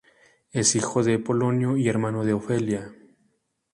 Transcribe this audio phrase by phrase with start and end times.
[0.49, 2.91] Es hijo de Polonio y hermano de Ofelia.